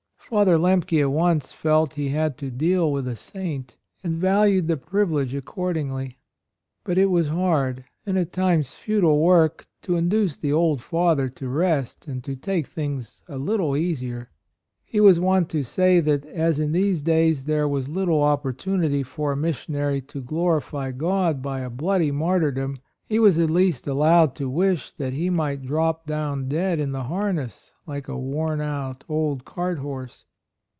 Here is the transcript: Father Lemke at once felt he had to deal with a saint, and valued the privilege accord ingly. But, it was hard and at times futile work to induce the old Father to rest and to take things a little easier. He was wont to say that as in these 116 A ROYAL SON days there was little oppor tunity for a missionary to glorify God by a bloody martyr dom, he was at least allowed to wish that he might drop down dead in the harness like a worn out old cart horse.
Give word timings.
Father 0.33 0.57
Lemke 0.57 1.01
at 1.01 1.11
once 1.11 1.51
felt 1.51 1.95
he 1.95 2.07
had 2.07 2.37
to 2.37 2.49
deal 2.49 2.89
with 2.89 3.05
a 3.05 3.17
saint, 3.17 3.75
and 4.01 4.15
valued 4.17 4.69
the 4.69 4.77
privilege 4.77 5.35
accord 5.35 5.75
ingly. 5.75 6.15
But, 6.85 6.97
it 6.97 7.07
was 7.07 7.27
hard 7.27 7.83
and 8.05 8.17
at 8.17 8.31
times 8.31 8.75
futile 8.75 9.19
work 9.19 9.67
to 9.81 9.97
induce 9.97 10.37
the 10.37 10.53
old 10.53 10.81
Father 10.81 11.27
to 11.31 11.49
rest 11.49 12.07
and 12.07 12.23
to 12.23 12.37
take 12.37 12.67
things 12.67 13.25
a 13.27 13.37
little 13.37 13.75
easier. 13.75 14.29
He 14.85 15.01
was 15.01 15.19
wont 15.19 15.49
to 15.49 15.63
say 15.63 15.99
that 15.99 16.25
as 16.27 16.59
in 16.59 16.71
these 16.71 17.03
116 17.03 17.11
A 17.11 17.11
ROYAL 17.11 17.25
SON 17.25 17.29
days 17.29 17.43
there 17.45 17.67
was 17.67 17.87
little 17.89 18.19
oppor 18.21 18.53
tunity 18.53 19.05
for 19.05 19.33
a 19.33 19.37
missionary 19.37 19.99
to 19.99 20.21
glorify 20.21 20.91
God 20.91 21.41
by 21.41 21.59
a 21.59 21.69
bloody 21.69 22.09
martyr 22.11 22.53
dom, 22.53 22.79
he 23.03 23.19
was 23.19 23.37
at 23.37 23.49
least 23.49 23.87
allowed 23.87 24.33
to 24.35 24.49
wish 24.49 24.93
that 24.93 25.11
he 25.11 25.29
might 25.29 25.61
drop 25.65 26.05
down 26.05 26.47
dead 26.47 26.79
in 26.79 26.93
the 26.93 27.03
harness 27.03 27.73
like 27.85 28.07
a 28.07 28.17
worn 28.17 28.61
out 28.61 29.03
old 29.09 29.43
cart 29.43 29.79
horse. 29.79 30.23